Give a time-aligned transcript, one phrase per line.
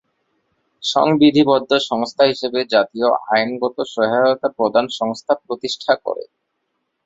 [0.83, 6.23] সংবিধিবদ্ধ সংস্থা হিসেবে জাতীয় আইনগত সহায়তা প্রদান সংস্থা প্রতিষ্ঠা করে।